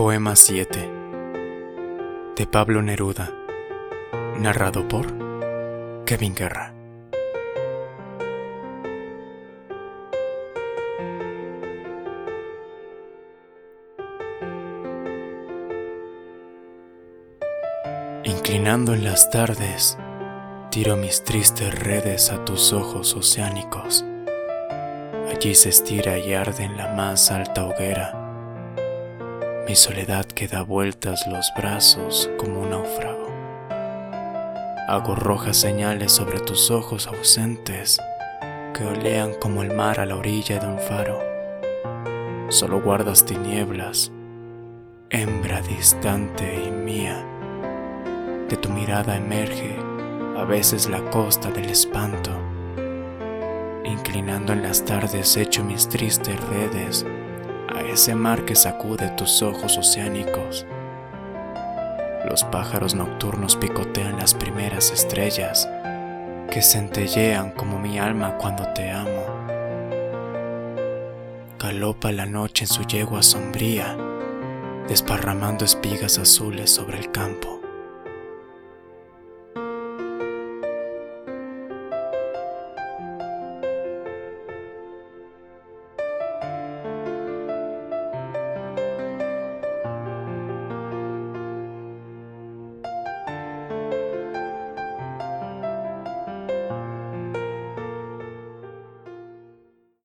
Poema 0.00 0.34
7 0.34 0.90
de 2.34 2.46
Pablo 2.46 2.80
Neruda, 2.80 3.34
narrado 4.38 4.88
por 4.88 5.06
Kevin 6.06 6.34
Guerra. 6.34 6.72
Inclinando 18.24 18.94
en 18.94 19.04
las 19.04 19.30
tardes, 19.30 19.98
tiro 20.70 20.96
mis 20.96 21.24
tristes 21.24 21.78
redes 21.78 22.32
a 22.32 22.42
tus 22.46 22.72
ojos 22.72 23.14
oceánicos. 23.14 24.06
Allí 25.30 25.54
se 25.54 25.68
estira 25.68 26.16
y 26.16 26.32
arde 26.32 26.64
en 26.64 26.78
la 26.78 26.88
más 26.94 27.30
alta 27.30 27.66
hoguera 27.66 28.19
mi 29.70 29.76
soledad 29.76 30.26
que 30.26 30.48
da 30.48 30.62
vueltas 30.62 31.28
los 31.28 31.52
brazos 31.56 32.28
como 32.38 32.62
un 32.62 32.70
náufrago. 32.70 33.28
Hago 34.88 35.14
rojas 35.14 35.58
señales 35.58 36.10
sobre 36.10 36.40
tus 36.40 36.72
ojos 36.72 37.06
ausentes 37.06 38.00
que 38.74 38.82
olean 38.82 39.32
como 39.34 39.62
el 39.62 39.72
mar 39.72 40.00
a 40.00 40.06
la 40.06 40.16
orilla 40.16 40.58
de 40.58 40.66
un 40.66 40.80
faro. 40.80 41.20
Solo 42.48 42.82
guardas 42.82 43.24
tinieblas, 43.24 44.10
hembra 45.08 45.62
distante 45.62 46.64
y 46.66 46.72
mía. 46.72 47.24
De 48.48 48.56
tu 48.56 48.70
mirada 48.70 49.16
emerge 49.16 49.76
a 50.36 50.42
veces 50.42 50.88
la 50.88 51.00
costa 51.10 51.48
del 51.52 51.70
espanto. 51.70 52.32
Inclinando 53.84 54.52
en 54.52 54.64
las 54.64 54.84
tardes 54.84 55.36
echo 55.36 55.62
mis 55.62 55.88
tristes 55.88 56.40
redes 56.48 57.06
a 57.74 57.82
ese 57.82 58.14
mar 58.14 58.44
que 58.44 58.54
sacude 58.54 59.08
tus 59.10 59.42
ojos 59.42 59.76
oceánicos. 59.76 60.66
Los 62.28 62.44
pájaros 62.44 62.94
nocturnos 62.94 63.56
picotean 63.56 64.16
las 64.16 64.34
primeras 64.34 64.90
estrellas 64.90 65.68
que 66.50 66.62
centellean 66.62 67.52
como 67.52 67.78
mi 67.78 67.98
alma 67.98 68.36
cuando 68.36 68.72
te 68.72 68.90
amo. 68.90 69.26
Galopa 71.58 72.10
la 72.12 72.26
noche 72.26 72.64
en 72.64 72.68
su 72.68 72.82
yegua 72.82 73.22
sombría, 73.22 73.96
desparramando 74.88 75.64
espigas 75.64 76.18
azules 76.18 76.70
sobre 76.70 76.98
el 76.98 77.10
campo. 77.10 77.59